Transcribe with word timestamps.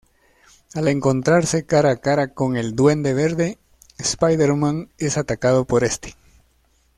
Al 0.73 0.87
encontrarse 0.87 1.63
cara 1.67 1.91
a 1.91 1.97
cara 1.97 2.33
con 2.33 2.57
el 2.57 2.75
Duende 2.75 3.13
Verde, 3.13 3.59
Spider-Man 3.99 4.89
es 4.97 5.15
atacado 5.19 5.65
por 5.65 5.83
este. 5.83 6.15